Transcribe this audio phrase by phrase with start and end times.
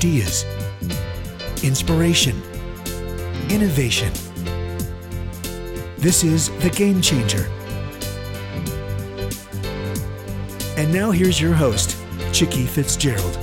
[0.00, 0.46] ideas,
[1.62, 2.34] inspiration,
[3.50, 4.10] innovation.
[5.98, 7.46] This is The Game Changer.
[10.78, 11.98] And now here's your host,
[12.32, 13.34] Chicke Fitzgerald.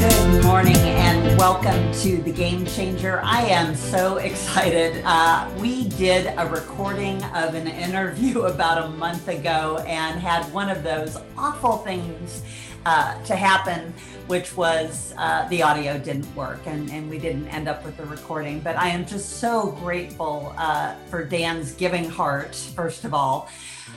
[0.00, 3.20] Good morning and welcome to the Game Changer.
[3.22, 5.00] I am so excited.
[5.04, 10.70] Uh, we did a recording of an interview about a month ago and had one
[10.70, 12.42] of those awful things
[12.86, 13.92] uh, to happen,
[14.26, 18.06] which was uh, the audio didn't work and, and we didn't end up with the
[18.06, 18.60] recording.
[18.60, 23.48] But I am just so grateful uh, for Dan's giving heart, first of all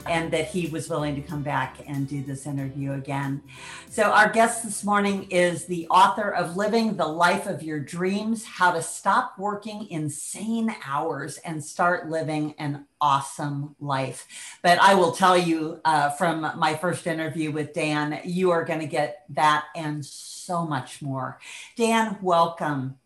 [0.07, 3.41] and that he was willing to come back and do this interview again.
[3.89, 8.45] So, our guest this morning is the author of Living the Life of Your Dreams
[8.45, 14.27] How to Stop Working Insane Hours and Start Living an Awesome Life.
[14.61, 18.79] But I will tell you uh, from my first interview with Dan, you are going
[18.79, 21.39] to get that and so much more.
[21.75, 22.97] Dan, welcome.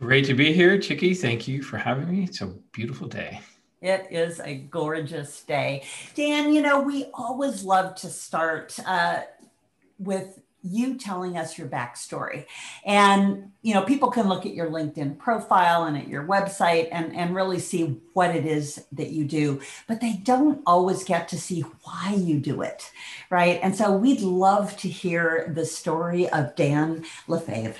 [0.00, 1.16] Great to be here, Chicke.
[1.16, 2.24] Thank you for having me.
[2.24, 3.40] It's a beautiful day.
[3.84, 5.84] It is a gorgeous day.
[6.14, 9.20] Dan, you know, we always love to start uh,
[9.98, 12.46] with you telling us your backstory.
[12.86, 17.14] And, you know, people can look at your LinkedIn profile and at your website and,
[17.14, 21.38] and really see what it is that you do, but they don't always get to
[21.38, 22.90] see why you do it.
[23.28, 23.60] Right.
[23.62, 27.74] And so we'd love to hear the story of Dan LeFave.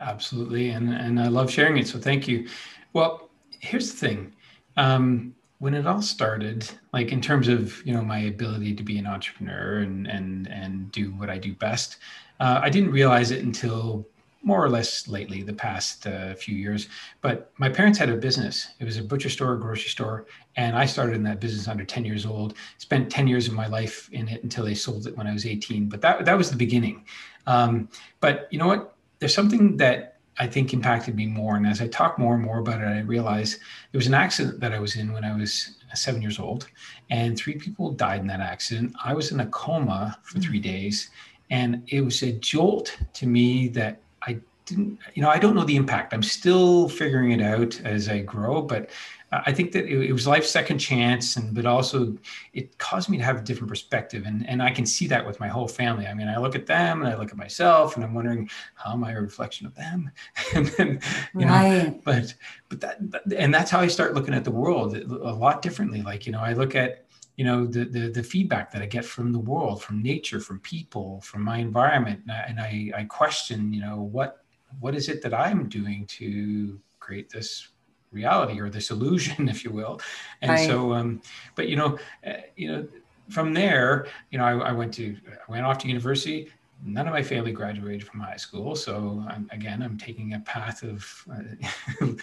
[0.00, 0.70] Absolutely.
[0.70, 1.86] And, and I love sharing it.
[1.86, 2.48] So thank you.
[2.94, 4.32] Well, here's the thing
[4.76, 8.98] um, when it all started, like in terms of you know my ability to be
[8.98, 11.98] an entrepreneur and and and do what I do best,
[12.40, 14.06] uh, I didn't realize it until
[14.42, 16.88] more or less lately, the past uh, few years.
[17.20, 18.68] But my parents had a business.
[18.78, 20.26] It was a butcher store, a grocery store,
[20.56, 22.54] and I started in that business under 10 years old.
[22.78, 25.44] Spent 10 years of my life in it until they sold it when I was
[25.44, 25.88] 18.
[25.88, 27.04] But that that was the beginning.
[27.46, 27.88] Um,
[28.20, 28.96] but you know what?
[29.18, 31.56] There's something that I think impacted me more.
[31.56, 33.60] And as I talk more and more about it, I realized
[33.92, 36.68] there was an accident that I was in when I was seven years old,
[37.10, 38.94] and three people died in that accident.
[39.04, 40.64] I was in a coma for three mm.
[40.64, 41.10] days,
[41.50, 44.38] and it was a jolt to me that I
[44.70, 46.14] didn't, you know, I don't know the impact.
[46.14, 48.90] I'm still figuring it out as I grow, but
[49.32, 52.16] I think that it, it, was life's second chance, and but also
[52.52, 55.38] it caused me to have a different perspective, and and I can see that with
[55.38, 56.08] my whole family.
[56.08, 58.92] I mean, I look at them and I look at myself, and I'm wondering how
[58.92, 60.10] am I a reflection of them,
[60.54, 61.00] and then
[61.34, 61.86] you right.
[61.86, 62.34] know, but
[62.68, 62.98] but that
[63.36, 66.02] and that's how I start looking at the world a lot differently.
[66.02, 69.04] Like you know, I look at you know the, the the feedback that I get
[69.04, 73.04] from the world, from nature, from people, from my environment, and I, and I, I
[73.04, 74.44] question you know what
[74.78, 77.68] what is it that I'm doing to create this
[78.12, 80.00] reality or this illusion, if you will.
[80.42, 80.68] And right.
[80.68, 81.20] so, um,
[81.54, 82.88] but you know, uh, you know,
[83.28, 86.48] from there, you know, I, I, went to, I went off to university.
[86.84, 90.82] None of my family graduated from high school, so I'm, again, I'm taking a path
[90.82, 91.24] of.
[91.30, 91.66] Uh,
[92.00, 92.16] you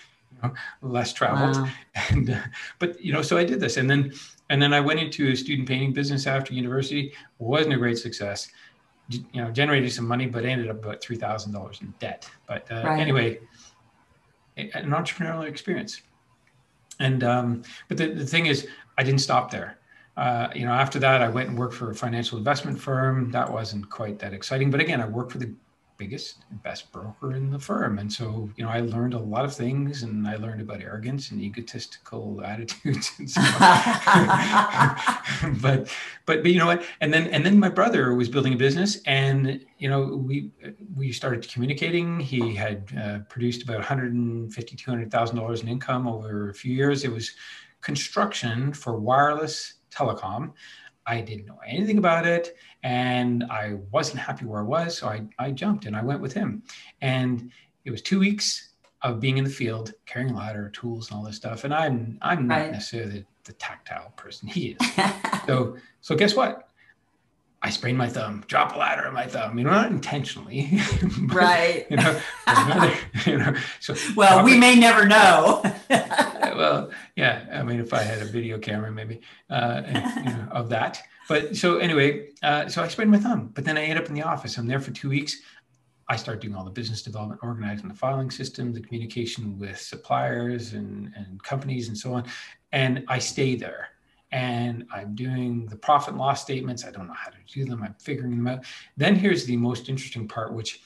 [0.44, 1.70] know, less traveled wow.
[2.10, 2.40] and uh,
[2.80, 4.14] but you know so i did this and then
[4.50, 8.50] and then i went into a student painting business after university wasn't a great success
[9.10, 13.00] you know generated some money but ended up about $3000 in debt but uh, right.
[13.00, 13.40] anyway
[14.58, 16.02] an entrepreneurial experience.
[17.00, 19.78] And um, but the, the thing is, I didn't stop there.
[20.16, 23.30] Uh, you know, after that, I went and worked for a financial investment firm.
[23.32, 25.54] That wasn't quite that exciting, but again, I worked for the
[25.98, 28.00] biggest and best broker in the firm.
[28.00, 31.32] And so, you know, I learned a lot of things and I learned about arrogance
[31.32, 33.60] and egotistical attitudes and stuff.
[35.62, 35.90] but,
[36.26, 36.84] but, but you know what?
[37.02, 40.52] And then, and then my brother was building a business and, you know, we,
[40.96, 42.20] we started communicating.
[42.20, 47.04] He had uh, produced about 150, $200,000 in income over a few years.
[47.04, 47.32] It was
[47.82, 50.54] construction for wireless telecom.
[51.08, 54.98] I didn't know anything about it and I wasn't happy where I was.
[54.98, 56.64] So I, I jumped and I went with him.
[57.02, 57.52] And
[57.86, 61.24] it was two weeks of being in the field, carrying a ladder, tools, and all
[61.24, 61.64] this stuff.
[61.64, 62.72] And I'm I'm not right.
[62.72, 64.50] necessarily the, the, tactile person.
[64.50, 64.96] He is.
[65.46, 66.67] so so guess what?
[67.62, 70.70] I sprained my thumb, drop a ladder on my thumb, you know, not intentionally.
[71.22, 71.88] but, right.
[71.90, 72.94] You know, another,
[73.26, 75.64] you know, so well, we may never know.
[75.90, 77.46] well, yeah.
[77.52, 79.82] I mean, if I had a video camera, maybe uh,
[80.18, 81.02] you know, of that.
[81.28, 83.52] But so anyway, uh, so I sprained my thumb.
[83.54, 84.58] But then I end up in the office.
[84.58, 85.38] I'm there for two weeks.
[86.08, 90.74] I start doing all the business development, organizing the filing system, the communication with suppliers
[90.74, 92.26] and, and companies and so on.
[92.72, 93.90] And I stay there
[94.32, 96.86] and I'm doing the profit and loss statements.
[96.86, 97.84] I don't know how to do them.
[97.84, 98.66] I'm figuring them out.
[98.98, 100.82] Then here's the most interesting part, which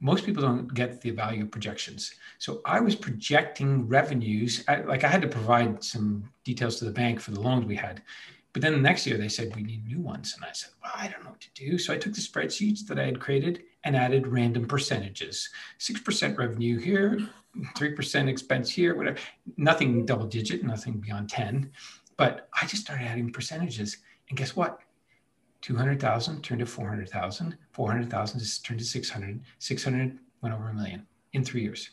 [0.00, 2.14] most people don't get the value of projections.
[2.38, 4.64] So I was projecting revenues.
[4.68, 7.76] I, like I had to provide some details to the bank for the loans we
[7.76, 8.02] had.
[8.52, 10.92] But then the next year they said we need new ones, and I said, well,
[10.94, 11.78] I don't know what to do.
[11.78, 16.78] So I took the spreadsheets that I had created and added random percentages 6% revenue
[16.78, 17.28] here,
[17.76, 19.18] 3% expense here, whatever.
[19.56, 21.70] Nothing double digit, nothing beyond 10.
[22.18, 23.96] But I just started adding percentages.
[24.28, 24.80] And guess what?
[25.62, 31.62] 200,000 turned to 400,000, 400,000 turned to 600, 600 went over a million in three
[31.62, 31.90] years.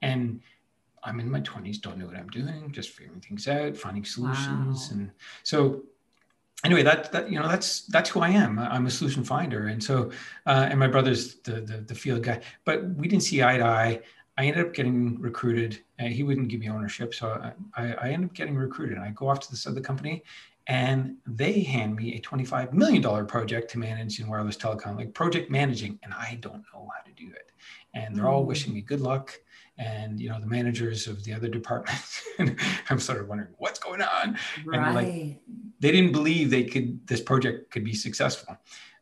[0.00, 0.40] And
[1.02, 4.90] I'm in my 20s, don't know what I'm doing, just figuring things out, finding solutions.
[4.90, 4.96] Wow.
[4.96, 5.10] And
[5.42, 5.82] so
[6.64, 8.58] anyway, that that you know that's that's who I am.
[8.58, 10.10] I'm a solution finder, and so
[10.46, 12.40] uh, and my brother's the, the, the field guy.
[12.64, 14.00] But we didn't see eye to eye.
[14.36, 15.80] I ended up getting recruited.
[16.00, 18.96] Uh, he wouldn't give me ownership, so I, I ended up getting recruited.
[18.96, 20.24] And I go off to this other company,
[20.66, 25.50] and they hand me a $25 million project to manage in wireless telecom, like project
[25.50, 27.52] managing, and I don't know how to do it.
[27.94, 28.48] And they're all hmm.
[28.48, 29.38] wishing me good luck
[29.78, 32.22] and you know the managers of the other departments
[32.90, 34.80] i'm sort of wondering what's going on right.
[34.80, 35.06] and like
[35.80, 38.56] they didn't believe they could this project could be successful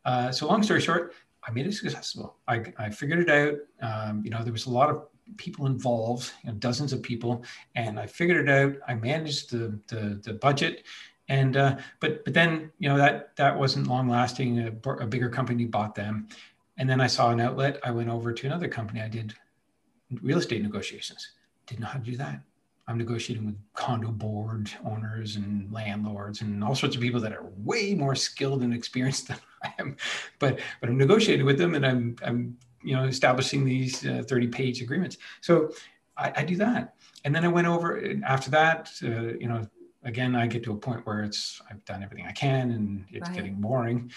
[0.05, 1.15] uh, so long story short
[1.47, 4.71] i made it successful i, I figured it out um, you know there was a
[4.71, 5.03] lot of
[5.37, 9.79] people involved you know, dozens of people and i figured it out i managed the
[9.89, 10.85] the, the budget
[11.29, 15.29] and uh, but but then you know that that wasn't long lasting a, a bigger
[15.29, 16.29] company bought them
[16.79, 19.35] and then i saw an outlet i went over to another company i did
[20.21, 21.33] real estate negotiations.
[21.67, 22.41] Didn't know how to do that.
[22.89, 27.49] I'm negotiating with condo board owners and landlords and all sorts of people that are
[27.59, 29.97] way more skilled and experienced than I am.
[30.39, 34.49] But but I'm negotiating with them and I'm I'm you know establishing these uh, 30
[34.49, 35.19] page agreements.
[35.41, 35.73] So
[36.17, 36.95] I, I, do that.
[37.25, 38.91] And then I went over after that.
[39.03, 39.67] Uh, you know,
[40.05, 43.29] again I get to a point where it's I've done everything I can and it's
[43.29, 43.37] right.
[43.37, 44.11] getting boring.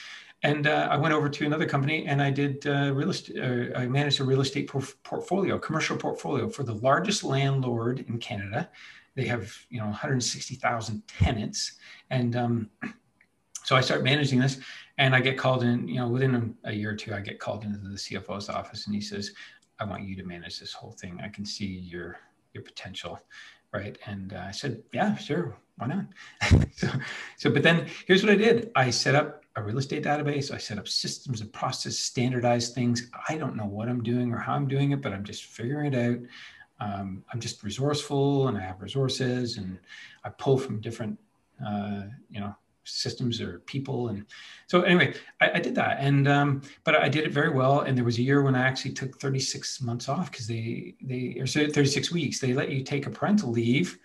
[0.44, 3.40] And uh, I went over to another company and I did uh, real estate.
[3.40, 8.20] Uh, I managed a real estate por- portfolio, commercial portfolio for the largest landlord in
[8.20, 8.70] Canada.
[9.16, 11.78] They have you know 160,000 tenants,
[12.10, 12.70] and um,
[13.64, 14.60] so I start managing this.
[14.98, 15.88] And I get called in.
[15.88, 18.96] You know, within a, year or two, I get called into the CFO's office, and
[18.96, 19.32] he says,
[19.80, 21.20] "I want you to manage this whole thing.
[21.24, 22.18] I can see your
[22.54, 23.20] your potential."
[23.76, 23.98] right?
[24.06, 26.06] And uh, I said, yeah, sure, why not?
[26.76, 26.88] so,
[27.38, 30.52] so, but then here's what I did: I set up a real estate database.
[30.52, 33.10] I set up systems and process, standardized things.
[33.28, 35.94] I don't know what I'm doing or how I'm doing it, but I'm just figuring
[35.94, 36.20] it out.
[36.80, 39.80] Um, I'm just resourceful, and I have resources, and
[40.24, 41.18] I pull from different,
[41.66, 44.10] uh, you know, systems or people.
[44.10, 44.26] And
[44.68, 47.82] so anyway, I, I did that, and um, but I did it very well.
[47.82, 51.38] And there was a year when I actually took 36 months off because they they
[51.40, 52.40] or 36 weeks.
[52.40, 54.00] They let you take a parental leave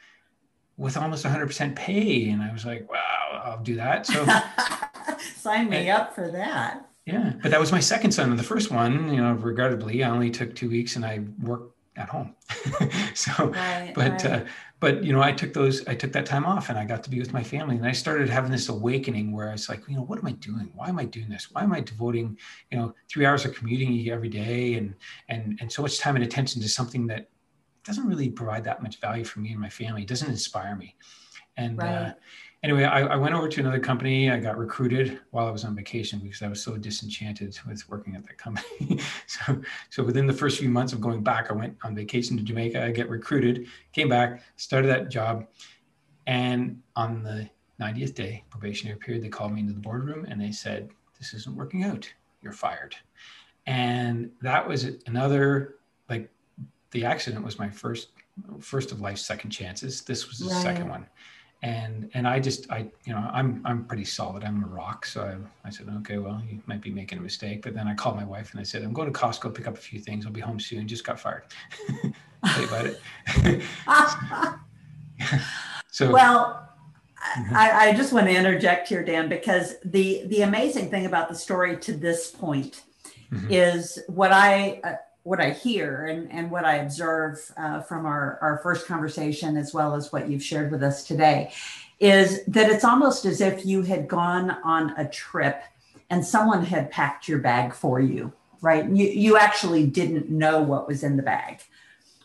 [0.76, 4.06] with almost 100% pay, and I was like, wow, I'll do that.
[4.06, 4.24] So
[5.36, 6.86] sign me and, up for that.
[7.04, 8.30] Yeah, but that was my second son.
[8.30, 11.76] And the first one, you know, regrettably, I only took two weeks, and I worked
[11.96, 12.34] at home.
[13.14, 14.26] so, right, but right.
[14.26, 14.44] Uh,
[14.80, 17.10] but you know, I took those, I took that time off, and I got to
[17.10, 19.96] be with my family, and I started having this awakening where I was like, you
[19.96, 20.70] know, what am I doing?
[20.74, 21.50] Why am I doing this?
[21.50, 22.38] Why am I devoting,
[22.70, 24.94] you know, three hours of commuting every day, and
[25.28, 27.28] and and so much time and attention to something that
[27.84, 30.02] doesn't really provide that much value for me and my family.
[30.02, 30.96] It doesn't inspire me,
[31.56, 31.80] and.
[31.80, 31.94] Uh, right.
[31.94, 32.12] Uh,
[32.62, 34.30] anyway, I, I, went over to another company.
[34.30, 38.14] I got recruited while I was on vacation because I was so disenchanted with working
[38.16, 39.00] at that company.
[39.26, 42.42] so, so within the first few months of going back, I went on vacation to
[42.42, 42.84] Jamaica.
[42.84, 45.46] I get recruited, came back, started that job,
[46.26, 47.48] and on the
[47.80, 51.56] 90th day probationary period, they called me into the boardroom and they said, "This isn't
[51.56, 52.12] working out.
[52.42, 52.94] You're fired."
[53.66, 55.76] And that was another
[56.10, 56.30] like
[56.90, 58.08] the accident was my first
[58.60, 60.02] first of life's second chances.
[60.02, 60.62] This was the right.
[60.62, 61.06] second one
[61.62, 64.44] and and I just I you know I'm I'm pretty solid.
[64.44, 67.62] I'm a rock, so I, I said okay, well you might be making a mistake.
[67.62, 69.74] But then I called my wife and I said I'm going to Costco pick up
[69.74, 70.26] a few things.
[70.26, 70.88] I'll be home soon.
[70.88, 71.44] Just got fired.
[72.44, 73.62] Tell you about it.
[75.90, 76.66] so well.
[77.52, 81.34] I, I just want to interject here, Dan, because the the amazing thing about the
[81.34, 82.84] story to this point
[83.30, 83.46] mm-hmm.
[83.50, 88.38] is what I uh, what I hear and, and what I observe uh, from our,
[88.40, 91.52] our first conversation, as well as what you've shared with us today,
[91.98, 95.62] is that it's almost as if you had gone on a trip
[96.08, 98.88] and someone had packed your bag for you, right?
[98.88, 101.60] You, you actually didn't know what was in the bag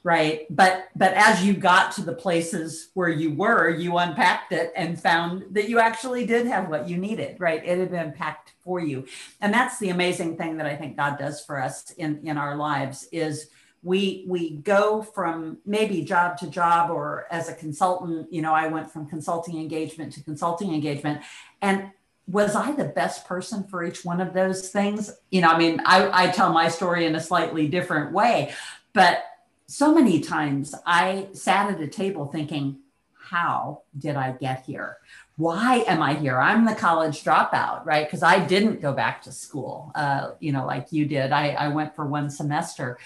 [0.05, 0.45] right?
[0.51, 5.01] But but as you got to the places where you were you unpacked it and
[5.01, 7.65] found that you actually did have what you needed right?
[7.65, 9.07] It had been packed for you.
[9.41, 12.55] And that's the amazing thing that i think god does for us in in our
[12.55, 13.49] lives is
[13.81, 18.67] we we go from maybe job to job or as a consultant you know i
[18.67, 21.21] went from consulting engagement to consulting engagement.
[21.61, 21.91] And
[22.27, 25.11] was I the best person for each one of those things?
[25.29, 28.53] You know, I mean, I, I tell my story in a slightly different way,
[28.93, 29.23] but
[29.67, 32.79] so many times I sat at a table thinking,
[33.17, 34.97] how did I get here?
[35.37, 36.39] Why am I here?
[36.39, 38.05] I'm the college dropout, right?
[38.05, 41.31] Because I didn't go back to school, uh, you know, like you did.
[41.31, 42.97] I, I went for one semester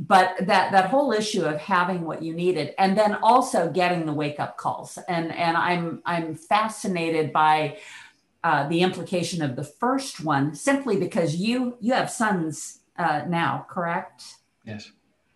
[0.00, 4.12] but that that whole issue of having what you needed and then also getting the
[4.12, 7.76] wake up calls and and i'm i'm fascinated by
[8.42, 13.66] uh, the implication of the first one simply because you you have sons uh, now
[13.68, 14.22] correct
[14.64, 14.90] yes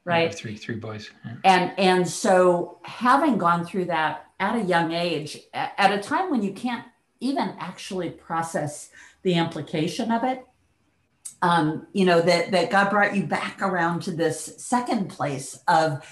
[0.05, 1.33] right three three boys yeah.
[1.45, 6.43] and and so having gone through that at a young age at a time when
[6.43, 6.87] you can't
[7.21, 8.91] even actually process
[9.23, 10.45] the implication of it
[11.43, 16.03] um, you know that that God brought you back around to this second place of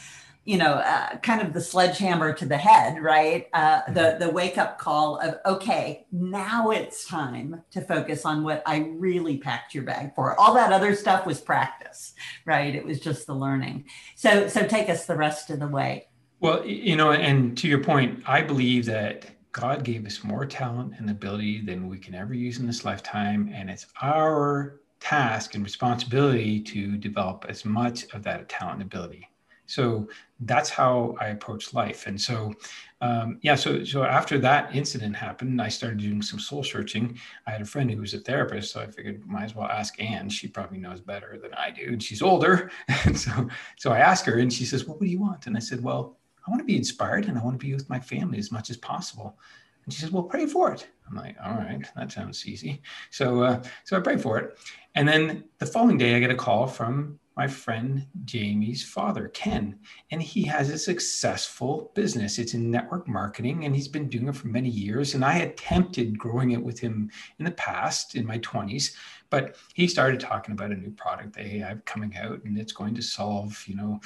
[0.44, 3.48] you know uh, kind of the sledgehammer to the head right?
[3.52, 4.18] Uh, the mm-hmm.
[4.20, 9.38] the wake up call of okay now it's time to focus on what i really
[9.38, 10.38] packed your bag for.
[10.38, 12.74] All that other stuff was practice right?
[12.74, 13.84] It was just the learning.
[14.16, 16.08] So so take us the rest of the way.
[16.40, 20.94] Well you know and to your point i believe that god gave us more talent
[20.98, 25.64] and ability than we can ever use in this lifetime and it's our task and
[25.64, 29.28] responsibility to develop as much of that talent and ability.
[29.66, 30.08] So
[30.40, 32.06] that's how I approach life.
[32.06, 32.52] And so,
[33.00, 37.18] um, yeah, so so after that incident happened, I started doing some soul searching.
[37.46, 40.00] I had a friend who was a therapist, so I figured might as well ask
[40.00, 40.28] Anne.
[40.28, 42.70] She probably knows better than I do, and she's older.
[43.04, 45.56] And so so I asked her, and she says, "Well, what do you want?" And
[45.56, 48.00] I said, "Well, I want to be inspired, and I want to be with my
[48.00, 49.38] family as much as possible."
[49.84, 53.42] And she says, "Well, pray for it." I'm like, "All right, that sounds easy." So,
[53.42, 54.58] uh, so I pray for it,
[54.94, 59.78] and then the following day, I get a call from my friend Jamie's father, Ken,
[60.10, 62.38] and he has a successful business.
[62.38, 65.14] It's in network marketing, and he's been doing it for many years.
[65.14, 68.94] And I attempted growing it with him in the past, in my 20s,
[69.30, 72.94] but he started talking about a new product they have coming out, and it's going
[72.94, 73.98] to solve, you know,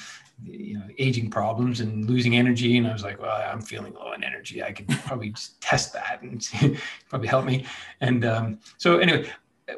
[0.44, 2.78] you know, aging problems and losing energy.
[2.78, 4.62] And I was like, well, I'm feeling low on energy.
[4.62, 6.48] I could probably just test that and
[7.08, 7.66] probably help me.
[8.00, 9.28] And um, so anyway,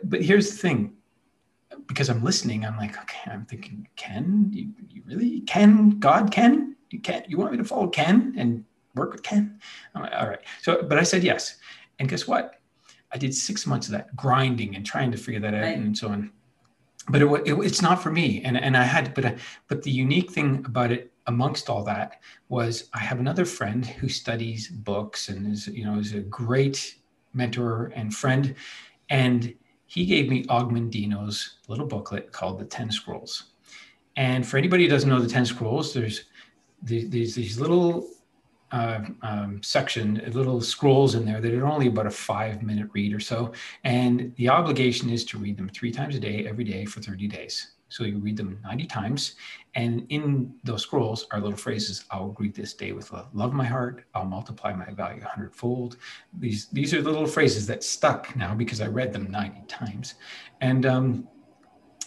[0.04, 0.97] but here's the thing
[1.88, 6.76] because I'm listening, I'm like, okay, I'm thinking, Ken, you, you really Ken, God, Ken,
[6.90, 7.28] you can't?
[7.28, 8.64] you want me to follow Ken and
[8.94, 9.58] work with Ken?
[9.94, 10.40] I'm Like, all right.
[10.62, 11.56] So, but I said yes.
[11.98, 12.60] And guess what?
[13.10, 15.76] I did six months of that grinding and trying to figure that out right.
[15.76, 16.30] and so on.
[17.08, 18.42] But it, it, it's not for me.
[18.44, 22.20] And, and I had, but, I, but the unique thing about it amongst all that
[22.50, 26.96] was I have another friend who studies books and is, you know, is a great
[27.32, 28.54] mentor and friend.
[29.08, 29.54] And
[29.88, 33.44] he gave me Og Mandino's little booklet called The 10 Scrolls.
[34.16, 36.24] And for anybody who doesn't know the 10 Scrolls, there's
[36.82, 38.06] these, these little
[38.70, 43.14] uh, um, section, little scrolls in there that are only about a five minute read
[43.14, 43.52] or so.
[43.84, 47.26] And the obligation is to read them three times a day, every day for 30
[47.26, 47.72] days.
[47.88, 49.34] So you read them 90 times.
[49.74, 54.04] And in those scrolls are little phrases I'll greet this day with love my heart.
[54.14, 55.96] I'll multiply my value a hundredfold.
[56.38, 60.14] These, these are the little phrases that stuck now because I read them 90 times.
[60.60, 61.28] And um,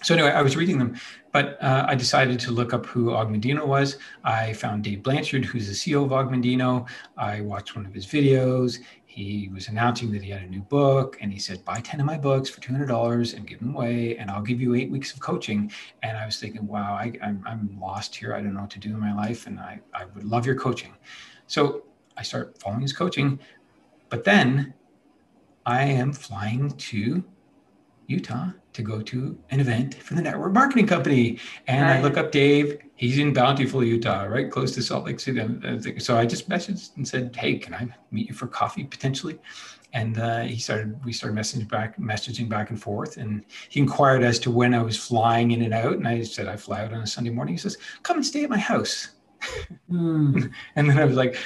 [0.02, 0.96] so anyway, I was reading them,
[1.32, 3.98] but uh, I decided to look up who Og Mandino was.
[4.24, 6.88] I found Dave Blanchard, who's the CEO of Og Mandino.
[7.18, 8.80] I watched one of his videos
[9.12, 12.06] he was announcing that he had a new book and he said buy 10 of
[12.06, 15.20] my books for $200 and give them away and i'll give you eight weeks of
[15.20, 15.70] coaching
[16.02, 18.70] and i was thinking wow I, am I'm, I'm lost here i don't know what
[18.70, 20.94] to do in my life and I, I would love your coaching
[21.48, 21.84] so
[22.16, 23.38] i start following his coaching
[24.08, 24.74] but then
[25.66, 27.22] i am flying to
[28.08, 31.40] Utah to go to an event for the network marketing company.
[31.68, 31.98] And right.
[31.98, 32.80] I look up Dave.
[32.96, 36.00] He's in Bountiful, Utah, right close to Salt Lake City.
[36.00, 39.40] So I just messaged and said, "Hey, can I meet you for coffee potentially?"
[39.94, 41.04] And uh, he started.
[41.04, 43.18] We started messaging back, messaging back and forth.
[43.18, 45.94] And he inquired as to when I was flying in and out.
[45.94, 47.56] And I said I fly out on a Sunday morning.
[47.56, 49.10] He says, "Come and stay at my house."
[49.92, 50.52] Mm.
[50.76, 51.38] and then I was like,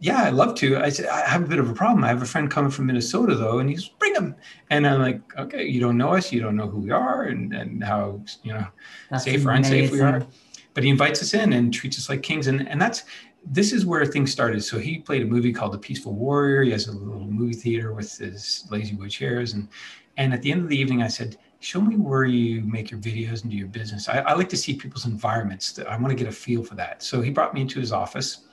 [0.00, 0.78] yeah, I'd love to.
[0.78, 2.04] I said, I have a bit of a problem.
[2.04, 4.34] I have a friend coming from Minnesota though, and he's him.
[4.70, 7.52] And I'm like, okay, you don't know us, you don't know who we are and,
[7.52, 8.66] and how, you know,
[9.10, 10.26] that's safe or unsafe we are.
[10.74, 12.46] But he invites us in and treats us like kings.
[12.46, 13.04] And and that's
[13.44, 14.62] this is where things started.
[14.62, 16.62] So he played a movie called The Peaceful Warrior.
[16.62, 19.54] He has a little movie theater with his La-Z-Boy chairs.
[19.54, 19.68] And
[20.16, 23.00] and at the end of the evening, I said, show me where you make your
[23.00, 24.08] videos and do your business.
[24.08, 25.78] I, I like to see people's environments.
[25.78, 27.02] I want to get a feel for that.
[27.02, 28.46] So he brought me into his office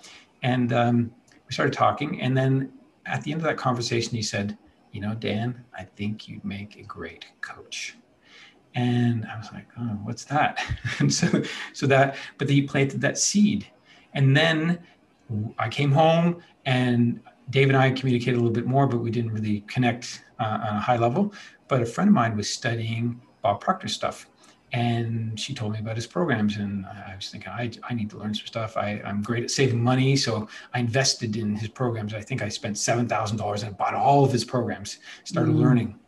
[0.43, 1.11] and um,
[1.47, 2.21] we started talking.
[2.21, 2.71] And then
[3.05, 4.57] at the end of that conversation, he said,
[4.97, 7.97] You know, Dan, I think you'd make a great coach.
[8.73, 10.59] And I was like, Oh, what's that?
[10.99, 13.67] and so, so that, but he planted that seed.
[14.15, 14.79] And then
[15.59, 17.19] I came home and
[17.51, 20.77] Dave and I communicated a little bit more, but we didn't really connect uh, on
[20.77, 21.31] a high level.
[21.67, 24.25] But a friend of mine was studying Bob Proctor stuff.
[24.73, 28.17] And she told me about his programs and i was thinking i, I need to
[28.17, 28.75] learn some stuff.
[28.75, 32.13] I, i'm great at saving money so i invested in his programs.
[32.13, 35.59] I think i spent $7000 and bought all of his programs started mm.
[35.59, 35.99] learning.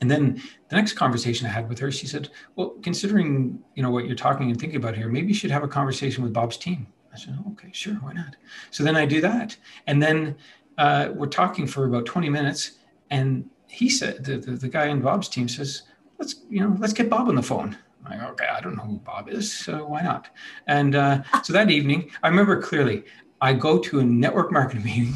[0.00, 3.90] And then the next conversation i had with her she said well considering you know
[3.90, 6.56] what you're talking and thinking about here maybe you should have a conversation with bob's
[6.56, 6.86] team.
[7.12, 8.36] I said okay sure why not?
[8.70, 9.56] So then i do that.
[9.88, 10.36] And then
[10.78, 12.72] uh, we're talking for about 20 minutes
[13.10, 15.82] and he said the, the, the guy in bob's team says
[16.24, 17.76] let's you know let's get Bob on the phone.
[18.08, 20.28] Like, okay, I don't know who Bob is, so why not?
[20.66, 23.04] And uh, so that evening, I remember clearly.
[23.40, 25.14] I go to a network marketing meeting,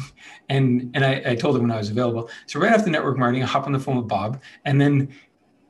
[0.49, 2.29] and and I, I told him when I was available.
[2.45, 5.09] So right after network marketing, I hop on the phone with Bob, and then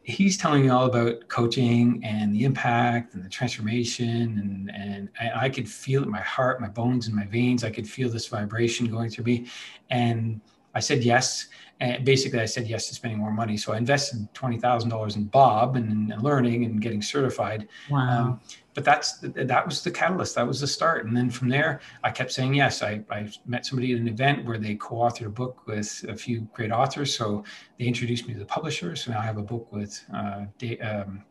[0.03, 5.45] he's telling me all about coaching and the impact and the transformation and and I,
[5.45, 8.09] I could feel it in my heart my bones and my veins i could feel
[8.09, 9.45] this vibration going through me
[9.91, 10.41] and
[10.75, 11.47] i said yes
[11.81, 13.55] and basically I said yes to spending more money.
[13.55, 17.67] So I invested $20,000 in Bob and, and, learning and getting certified.
[17.89, 17.99] Wow.
[17.99, 18.41] Um,
[18.73, 20.35] but that's, that was the catalyst.
[20.35, 21.05] That was the start.
[21.05, 22.83] And then from there, I kept saying yes.
[22.83, 26.41] I, I met somebody at an event where they co-authored a book with a few
[26.53, 27.15] great authors.
[27.15, 27.45] So
[27.77, 28.95] they introduced me to the publisher.
[28.95, 30.45] So now I have a book with uh,
[30.81, 31.23] um,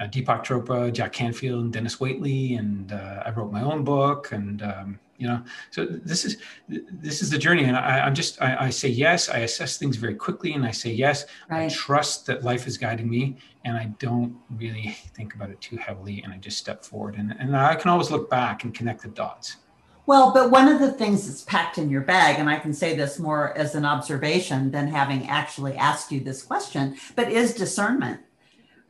[0.00, 4.32] uh, Deepak Chopra, Jack Canfield, and Dennis Waitley, and uh, I wrote my own book,
[4.32, 5.42] and um, you know?
[5.70, 9.28] So this is this is the journey and I, am just I, I, say yes
[9.28, 11.26] i assess things very quickly and i say yes.
[11.50, 11.66] Right.
[11.66, 15.76] i trust that life is guiding me and i don't really think about it too
[15.76, 17.16] heavily and i just step forward.
[17.16, 19.56] And, and i can always look back and connect the dots.
[20.06, 22.94] Well but one of the things that's packed in your bag and i can say
[22.94, 28.20] this more as an observation than having actually asked you this question but is discernment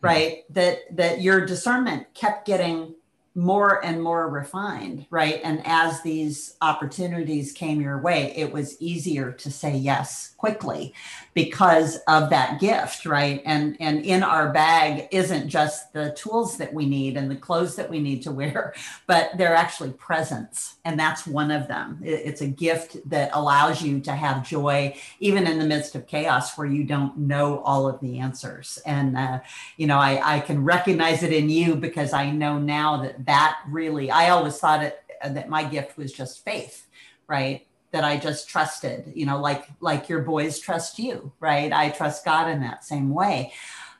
[0.04, 0.42] right?
[0.50, 2.94] That that your discernment kept getting
[3.34, 5.40] more and more refined, right?
[5.42, 10.92] And as these opportunities came your way, it was easier to say yes quickly
[11.32, 13.40] because of that gift, right?
[13.46, 17.76] And and in our bag isn't just the tools that we need and the clothes
[17.76, 18.74] that we need to wear,
[19.06, 21.98] but they're actually presents, and that's one of them.
[22.02, 26.58] It's a gift that allows you to have joy even in the midst of chaos
[26.58, 28.78] where you don't know all of the answers.
[28.84, 29.40] And uh,
[29.78, 33.60] you know, I, I can recognize it in you because I know now that that
[33.66, 36.86] really, I always thought it uh, that my gift was just faith,
[37.28, 37.66] right?
[37.94, 41.72] That I just trusted, you know, like like your boys trust you, right?
[41.72, 43.52] I trust God in that same way.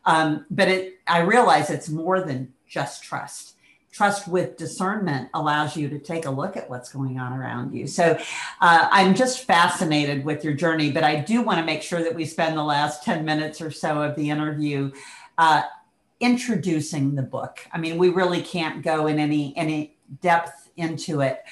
[0.05, 3.55] Um, but it, I realize it's more than just trust
[3.95, 7.87] trust with discernment allows you to take a look at what's going on around you.
[7.87, 8.19] So
[8.61, 12.13] uh, I'm just fascinated with your journey, but I do want to make sure that
[12.13, 14.91] we spend the last 10 minutes or so of the interview
[15.39, 15.63] uh,
[16.19, 17.61] introducing the book.
[17.73, 21.45] I mean, we really can't go in any any depth into it.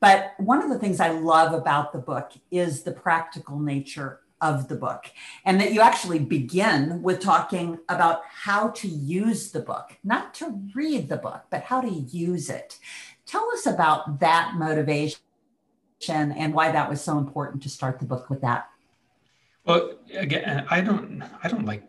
[0.00, 4.68] But one of the things I love about the book is the practical nature of
[4.68, 5.04] the book,
[5.44, 10.58] and that you actually begin with talking about how to use the book, not to
[10.74, 12.78] read the book, but how to use it.
[13.26, 15.20] Tell us about that motivation
[16.08, 18.68] and why that was so important to start the book with that.
[19.66, 21.84] Well, again, I don't, I don't like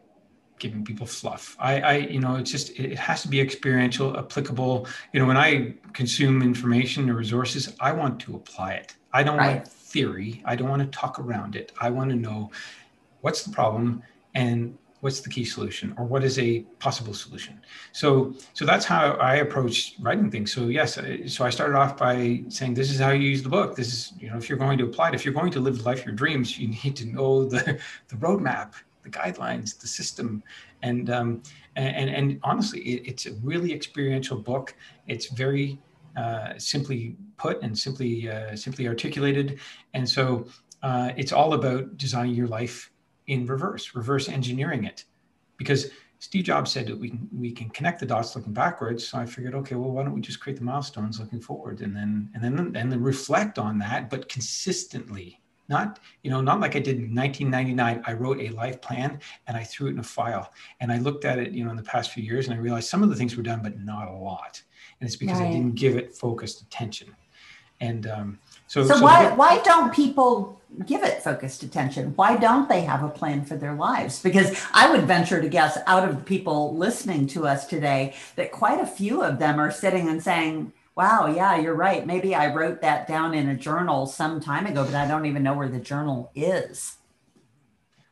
[0.62, 1.58] giving people fluff.
[1.60, 4.88] I, I, you know, it's just it has to be experiential, applicable.
[5.12, 8.96] You know, when I consume information or resources, I want to apply it.
[9.12, 9.56] I don't right.
[9.56, 10.42] want theory.
[10.46, 11.74] I don't want to talk around it.
[11.82, 12.52] I want to know
[13.22, 14.04] what's the problem
[14.36, 17.60] and what's the key solution or what is a possible solution
[17.92, 22.40] so so that's how i approach writing things so yes so i started off by
[22.50, 24.78] saying this is how you use the book this is you know if you're going
[24.78, 26.96] to apply it if you're going to live the life of your dreams you need
[26.96, 30.44] to know the the roadmap the guidelines, the system,
[30.82, 31.44] and um,
[31.76, 34.76] and, and honestly, it, it's a really experiential book.
[35.08, 35.80] It's very
[36.16, 39.60] uh, simply put and simply uh, simply articulated,
[39.94, 40.48] and so
[40.84, 42.92] uh, it's all about designing your life
[43.28, 45.06] in reverse, reverse engineering it,
[45.58, 49.08] because Steve Jobs said that we can we can connect the dots looking backwards.
[49.08, 51.96] So I figured, okay, well, why don't we just create the milestones looking forward, and
[51.96, 55.41] then and then and then reflect on that, but consistently
[55.72, 58.04] not, you know, not like I did in 1999.
[58.06, 60.54] I wrote a life plan and I threw it in a file.
[60.80, 62.90] And I looked at it, you know, in the past few years and I realized
[62.90, 64.62] some of the things were done, but not a lot.
[65.00, 65.48] And it's because right.
[65.48, 67.16] I didn't give it focused attention.
[67.80, 72.14] And um, so, so, so why why don't people give it focused attention?
[72.16, 74.22] Why don't they have a plan for their lives?
[74.22, 78.52] Because I would venture to guess, out of the people listening to us today, that
[78.52, 82.06] quite a few of them are sitting and saying, Wow, yeah, you're right.
[82.06, 85.44] Maybe I wrote that down in a journal some time ago, but I don't even
[85.44, 86.98] know where the journal is.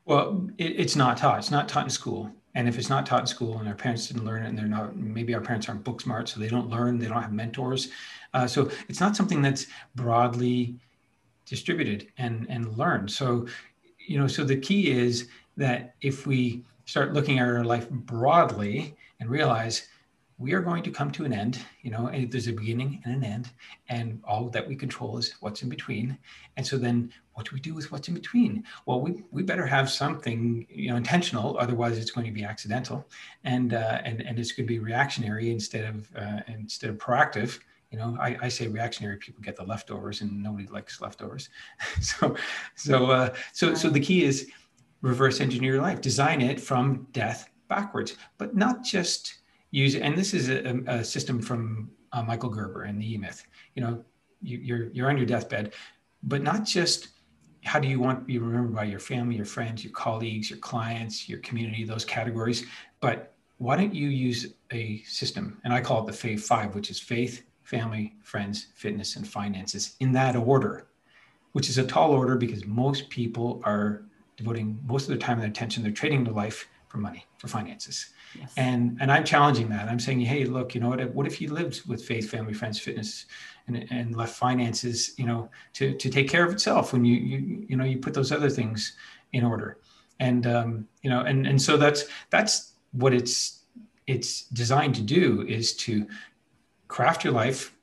[0.06, 1.40] Well, it, it's not taught.
[1.40, 2.32] It's not taught in school.
[2.56, 4.66] And if it's not taught in school and our parents didn't learn it and they're
[4.66, 7.90] not, maybe our parents aren't book smart, so they don't learn, they don't have mentors.
[8.34, 10.76] Uh, so it's not something that's broadly
[11.46, 13.12] distributed and, and learned.
[13.12, 13.46] So,
[14.08, 18.96] you know, so the key is that if we start looking at our life broadly
[19.20, 19.90] and realize
[20.40, 23.14] we are going to come to an end you know and there's a beginning and
[23.14, 23.52] an end
[23.90, 26.18] and all that we control is what's in between.
[26.58, 28.64] And so then what do we do with what's in between?
[28.86, 33.06] Well we, we better have something you know intentional otherwise it's going to be accidental.
[33.44, 37.60] And uh, and and it's going to be reactionary instead of uh, instead of proactive.
[37.92, 41.50] You know I, I say reactionary people get the leftovers and nobody likes leftovers.
[42.02, 42.36] So
[42.76, 44.50] so uh, so so the key is
[45.02, 46.00] reverse engineer your life.
[46.02, 49.39] Design it from death backwards but not just
[49.72, 53.46] use and this is a, a system from uh, michael gerber and the e-myth.
[53.76, 54.06] You know
[54.42, 55.74] you, you're you're on your deathbed
[56.24, 57.10] but not just
[57.64, 60.60] how do you want to be remembered by your family your friends your colleagues your
[60.60, 62.66] clients your community those categories
[63.00, 66.90] but why don't you use a system and i call it the faith five which
[66.90, 70.88] is faith family friends fitness and finances in that order
[71.52, 74.04] which is a tall order because most people are
[74.38, 78.12] devoting most of their time and attention they're trading their life for money for finances
[78.38, 78.54] Yes.
[78.58, 79.88] And and I'm challenging that.
[79.88, 81.14] I'm saying, hey, look, you know what?
[81.14, 83.26] What if you lived with faith, family, friends, fitness,
[83.68, 87.66] and, and left finances, you know, to to take care of itself when you you
[87.70, 88.96] you know you put those other things
[89.34, 89.80] in order,
[90.20, 93.64] and um, you know, and and so that's that's what it's
[94.06, 96.08] it's designed to do is to
[96.88, 97.76] craft your life,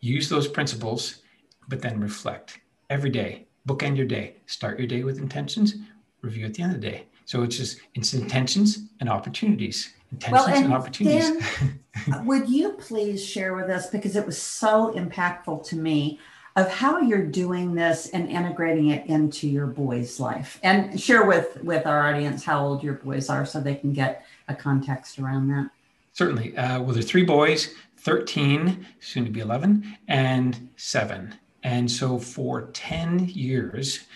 [0.00, 1.22] use those principles,
[1.68, 3.46] but then reflect every day.
[3.68, 4.36] Bookend your day.
[4.46, 5.76] Start your day with intentions.
[6.22, 9.92] Review at the end of the day so it's just it's intentions and opportunities.
[10.12, 11.42] Intentions well, and, and opportunities.
[12.24, 16.20] Would you please share with us because it was so impactful to me
[16.54, 21.62] of how you're doing this and integrating it into your boys' life, and share with
[21.62, 25.48] with our audience how old your boys are so they can get a context around
[25.48, 25.68] that.
[26.12, 26.56] Certainly.
[26.56, 31.34] Uh, well, there's three boys, 13, soon to be 11, and seven.
[31.62, 34.06] And so for 10 years,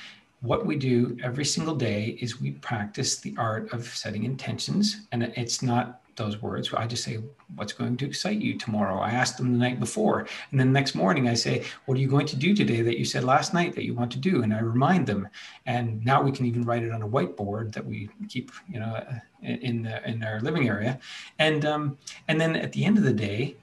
[0.42, 5.02] what we do every single day is we practice the art of setting intentions.
[5.12, 6.72] And it's not those words.
[6.74, 7.18] I just say,
[7.56, 9.00] What's going to excite you tomorrow?
[9.00, 10.20] I asked them the night before.
[10.50, 12.98] And then the next morning, I say, What are you going to do today that
[12.98, 14.42] you said last night that you want to do?
[14.42, 15.28] And I remind them.
[15.66, 19.02] And now we can even write it on a whiteboard that we keep, you know,
[19.42, 21.00] in, the, in our living area.
[21.38, 21.98] And, um,
[22.28, 23.56] and then at the end of the day,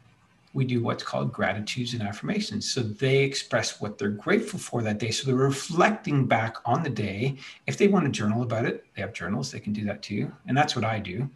[0.58, 2.68] we do what's called gratitudes and affirmations.
[2.70, 5.12] So they express what they're grateful for that day.
[5.12, 7.38] So they're reflecting back on the day.
[7.68, 10.32] If they want to journal about it, they have journals, they can do that too.
[10.48, 11.30] And that's what I do.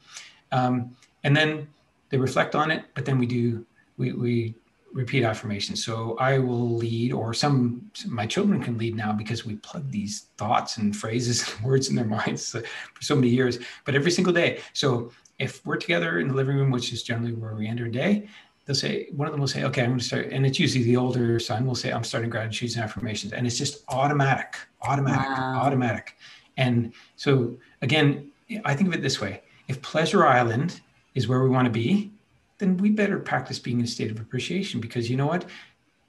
[0.52, 1.68] Um, and then
[2.10, 3.64] they reflect on it, but then we do,
[3.98, 4.56] we, we
[4.92, 5.86] repeat affirmations.
[5.86, 10.30] So I will lead, or some, my children can lead now because we plug these
[10.38, 12.50] thoughts and phrases and words in their minds
[12.94, 14.62] for so many years, but every single day.
[14.74, 17.88] So if we're together in the living room, which is generally where we end our
[17.88, 18.28] day,
[18.66, 20.84] they'll say one of them will say okay i'm going to start and it's usually
[20.84, 25.38] the older son will say i'm starting gratitudes and affirmations and it's just automatic automatic
[25.38, 25.62] wow.
[25.62, 26.18] automatic
[26.58, 28.30] and so again
[28.66, 30.82] i think of it this way if pleasure island
[31.16, 32.12] is where we want to be
[32.58, 35.46] then we better practice being in a state of appreciation because you know what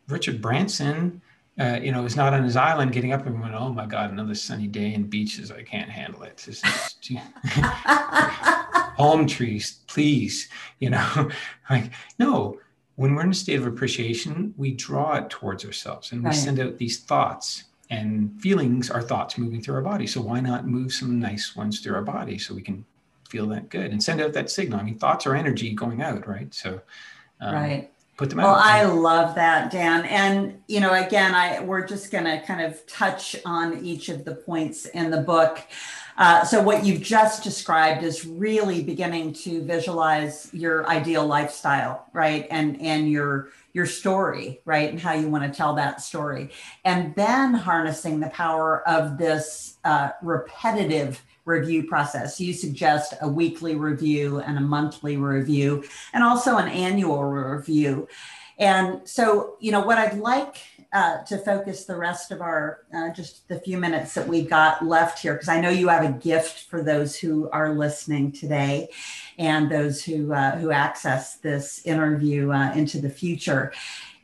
[0.09, 1.21] richard branson
[1.61, 4.11] uh, you know, is not on his island getting up and going, oh my God,
[4.11, 5.51] another sunny day and beaches.
[5.51, 6.41] I can't handle it.
[8.97, 10.49] Palm trees, please.
[10.79, 11.31] You know,
[11.71, 12.59] like, no,
[12.97, 16.35] when we're in a state of appreciation, we draw it towards ourselves and we right.
[16.35, 20.07] send out these thoughts and feelings are thoughts moving through our body.
[20.07, 22.85] So why not move some nice ones through our body so we can
[23.29, 24.81] feel that good and send out that signal?
[24.81, 26.53] I mean, thoughts are energy going out, right?
[26.55, 26.81] So,
[27.41, 28.45] um, right put them out.
[28.45, 30.05] Well, I love that, Dan.
[30.07, 34.25] And you know, again, I we're just going to kind of touch on each of
[34.25, 35.61] the points in the book.
[36.19, 42.47] Uh, so what you've just described is really beginning to visualize your ideal lifestyle, right?
[42.51, 44.91] And and your your story, right?
[44.91, 46.51] And how you want to tell that story.
[46.85, 52.41] And then harnessing the power of this uh, repetitive review process.
[52.41, 58.09] You suggest a weekly review and a monthly review, and also an annual review.
[58.59, 60.57] And so, you know, what I'd like
[60.93, 64.85] uh, to focus the rest of our uh, just the few minutes that we've got
[64.85, 68.91] left here, because I know you have a gift for those who are listening today,
[69.39, 73.73] and those who uh, who access this interview uh, into the future.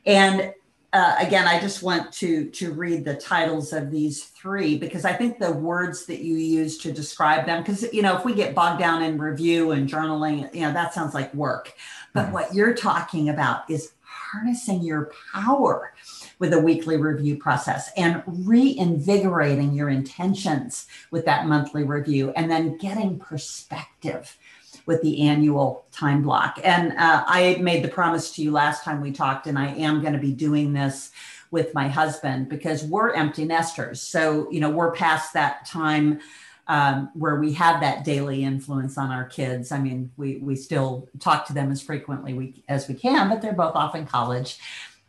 [0.05, 0.53] And
[0.91, 5.13] uh, again, I just want to to read the titles of these three because I
[5.13, 8.53] think the words that you use to describe them, because you know, if we get
[8.53, 11.73] bogged down in review and journaling, you know, that sounds like work.
[12.13, 12.33] But mm-hmm.
[12.33, 13.93] what you're talking about is
[14.31, 15.93] harnessing your power
[16.39, 22.77] with a weekly review process and reinvigorating your intentions with that monthly review and then
[22.77, 24.37] getting perspective
[24.85, 26.59] with the annual time block.
[26.63, 30.01] And uh, I made the promise to you last time we talked, and I am
[30.01, 31.11] going to be doing this
[31.51, 34.01] with my husband because we're empty nesters.
[34.01, 36.19] So, you know, we're past that time
[36.69, 39.71] um, where we have that daily influence on our kids.
[39.71, 43.41] I mean, we we still talk to them as frequently we, as we can, but
[43.41, 44.59] they're both off in college,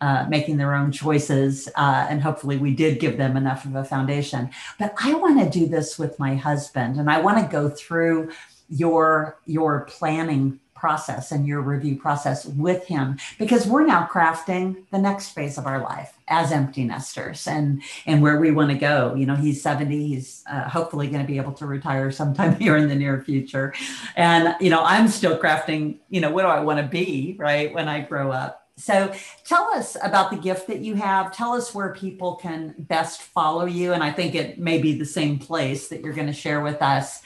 [0.01, 3.85] uh, making their own choices, uh, and hopefully we did give them enough of a
[3.85, 4.49] foundation.
[4.79, 8.33] But I want to do this with my husband, and I want to go through
[8.71, 14.99] your your planning process and your review process with him because we're now crafting the
[14.99, 19.15] next phase of our life as empty nesters and and where we want to go.
[19.15, 22.79] You know he's 70 he's uh, hopefully going to be able to retire sometime here
[22.79, 23.75] in the near future.
[24.17, 27.73] And you know i'm still crafting you know what do i want to be right
[27.75, 28.57] when i grow up.
[28.77, 29.13] So
[29.45, 31.37] tell us about the gift that you have.
[31.37, 35.05] Tell us where people can best follow you and i think it may be the
[35.05, 37.21] same place that you're going to share with us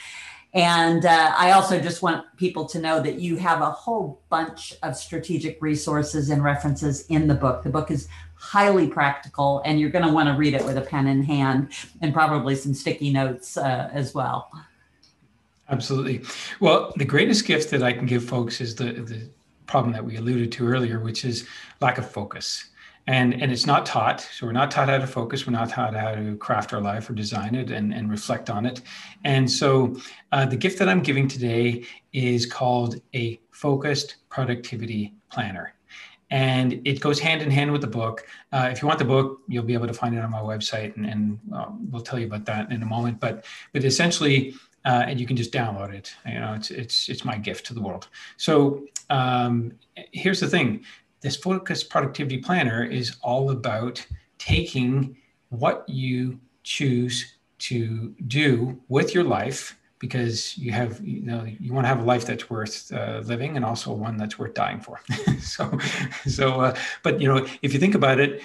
[0.55, 4.73] and uh, I also just want people to know that you have a whole bunch
[4.85, 7.65] of strategic resources and references in the book.
[7.65, 10.83] The book is highly practical, and you're going to want to read it with a
[10.83, 14.49] pen in hand and probably some sticky notes uh, as well.
[15.71, 16.23] Absolutely.
[16.61, 19.29] Well, the greatest gift that I can give folks is the, the
[19.67, 21.49] problem that we alluded to earlier, which is
[21.81, 22.67] lack of focus
[23.07, 24.21] and and it's not taught.
[24.21, 25.47] So we're not taught how to focus.
[25.47, 28.65] We're not taught how to craft our life or design it and, and reflect on
[28.65, 28.81] it.
[29.25, 29.97] And so
[30.33, 35.75] uh, the gift that i'm giving today is called a focused productivity planner.
[36.31, 38.27] And it goes hand in hand with the book.
[38.51, 40.97] Uh, if you want the book you'll be able to find it on my website
[40.97, 43.21] and, and uh, we'll tell you about that in a moment.
[43.21, 44.55] But but essentially
[44.87, 46.15] uh, and you can just download it.
[46.27, 48.09] You know it's it's it's my gift to the world.
[48.39, 49.73] So um,
[50.13, 50.85] here's the thing
[51.25, 54.07] this focused productivity planner is all about
[54.37, 55.17] taking
[55.49, 61.85] what you choose to do with your life because you have you know you want
[61.85, 65.01] to have a life that's worth uh, living and also one that's worth dying for.
[65.41, 65.79] So
[66.27, 68.43] so uh, but you know if you think about it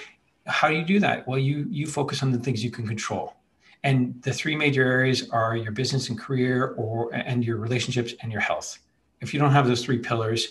[0.48, 1.28] how do you do that?
[1.28, 3.36] Well you you focus on the things you can control.
[3.84, 8.32] And the three major areas are your business and career or and your relationships and
[8.32, 8.80] your health.
[9.20, 10.48] If you don't have those three pillars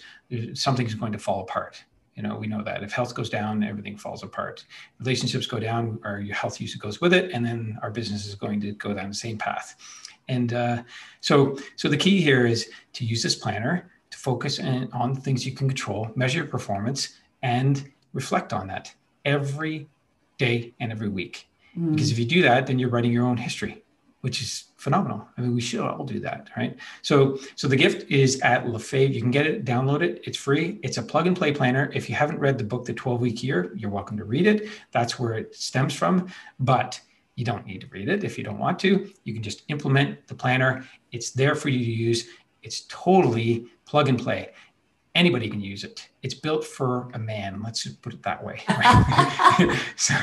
[0.52, 1.82] something's going to fall apart
[2.18, 4.64] you know, we know that if health goes down, everything falls apart.
[4.98, 8.34] Relationships go down, or your health use goes with it, and then our business is
[8.34, 9.76] going to go down the same path.
[10.26, 10.82] And uh,
[11.20, 15.20] so, so the key here is to use this planner to focus in, on the
[15.20, 18.92] things you can control, measure your performance, and reflect on that
[19.24, 19.88] every
[20.38, 21.48] day and every week.
[21.78, 21.92] Mm.
[21.92, 23.84] Because if you do that, then you're writing your own history
[24.28, 25.26] which is phenomenal.
[25.38, 26.76] I mean, we should all do that, right?
[27.00, 29.14] So, so the gift is at LeFave.
[29.14, 30.20] You can get it, download it.
[30.26, 30.78] It's free.
[30.82, 31.90] It's a plug and play planner.
[31.94, 34.68] If you haven't read the book, The 12 Week Year, you're welcome to read it.
[34.92, 36.30] That's where it stems from.
[36.60, 37.00] But
[37.36, 39.10] you don't need to read it if you don't want to.
[39.24, 40.84] You can just implement the planner.
[41.10, 42.28] It's there for you to use.
[42.62, 44.50] It's totally plug and play
[45.14, 46.08] anybody can use it.
[46.22, 47.62] It's built for a man.
[47.62, 48.62] Let's just put it that way.
[48.78, 49.80] Right?
[49.96, 50.14] so,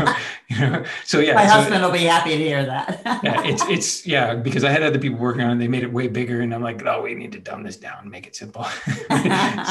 [0.48, 1.34] you know, so yeah.
[1.34, 3.02] My so, husband will be happy to hear that.
[3.24, 5.60] yeah, it's it's yeah because I had other people working on it.
[5.60, 8.10] They made it way bigger, and I'm like, oh, we need to dumb this down
[8.10, 8.64] make it simple.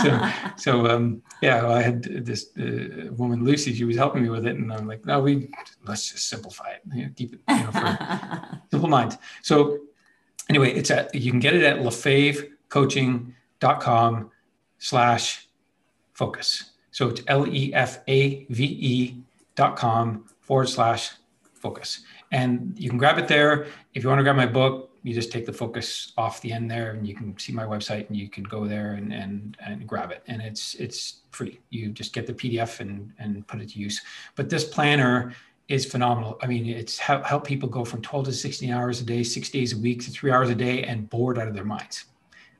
[0.03, 3.73] so so um, yeah, well, I had this uh, woman Lucy.
[3.75, 5.51] She was helping me with it, and I'm like, no, we
[5.87, 6.83] let's just simplify it.
[6.93, 9.17] You know, keep it you know, for simple mind.
[9.43, 9.79] So
[10.51, 14.31] anyway, it's at you can get it at lefavecoaching.com
[14.79, 15.49] slash
[16.13, 16.73] focus.
[16.91, 19.17] So it's L-E-F-A-V-E
[19.57, 21.11] dot com forward slash
[21.55, 22.03] focus.
[22.33, 23.67] And you can grab it there.
[23.95, 26.71] If you want to grab my book, you just take the focus off the end
[26.71, 29.87] there and you can see my website and you can go there and, and, and
[29.87, 30.23] grab it.
[30.29, 31.61] And it's, it's free.
[31.71, 34.01] You just get the PDF and, and put it to use.
[34.35, 35.35] But this planner
[35.69, 36.39] is phenomenal.
[36.43, 39.51] I mean, it's help, help people go from 12 to 16 hours a day, six
[39.51, 42.07] days a week to three hours a day and bored out of their minds.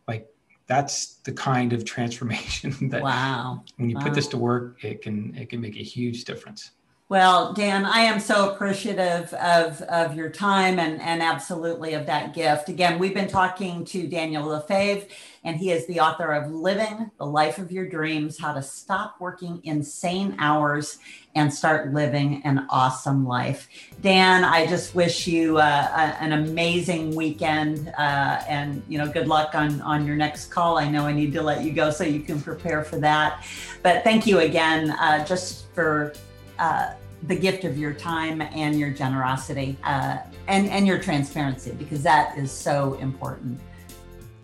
[0.07, 0.29] Like
[0.67, 4.03] that's the kind of transformation that wow when you wow.
[4.03, 6.73] put this to work it can it can make a huge difference
[7.15, 12.35] well dan i am so appreciative of of your time and and absolutely of that
[12.35, 15.09] gift again we've been talking to daniel LeFave
[15.45, 19.15] and he is the author of living the life of your dreams how to stop
[19.21, 20.99] working insane hours
[21.37, 23.69] and start living an awesome life.
[24.01, 29.27] Dan, I just wish you uh, a, an amazing weekend uh, and you know good
[29.27, 30.79] luck on on your next call.
[30.79, 33.45] I know I need to let you go so you can prepare for that.
[33.83, 36.15] But thank you again uh, just for
[36.59, 36.93] uh,
[37.27, 42.37] the gift of your time and your generosity uh, and and your transparency because that
[42.37, 43.59] is so important.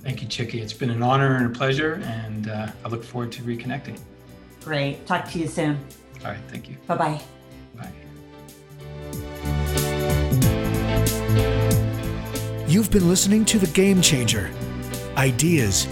[0.02, 0.54] Thank you, Chicke.
[0.54, 3.98] It's been an honor and a pleasure, and uh, I look forward to reconnecting.
[4.64, 5.06] Great.
[5.06, 5.78] Talk to you soon.
[6.24, 6.40] All right.
[6.48, 6.76] Thank you.
[6.86, 7.20] Bye-bye.
[7.76, 7.92] Bye.
[12.66, 14.50] You've been listening to The Game Changer
[15.16, 15.86] Ideas,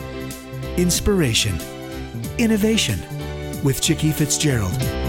[0.77, 1.59] Inspiration,
[2.39, 2.99] Innovation
[3.63, 5.08] with Chicke Fitzgerald.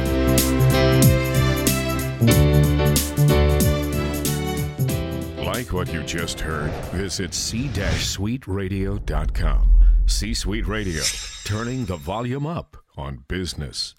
[5.45, 6.71] Like what you just heard?
[6.91, 9.69] Visit c-suiteradio.com.
[10.05, 11.01] C Suite Radio,
[11.45, 13.95] turning the volume up on business.